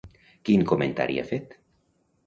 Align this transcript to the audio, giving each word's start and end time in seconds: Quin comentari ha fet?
Quin 0.49 0.65
comentari 0.71 1.21
ha 1.25 1.29
fet? 1.35 1.57